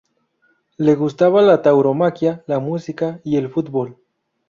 Le 0.87 0.95
gustaba 0.95 1.43
la 1.45 1.61
tauromaquia, 1.61 2.43
la 2.47 2.57
música 2.57 3.21
y 3.23 3.35
el 3.37 3.49
fútbol. 3.51 3.97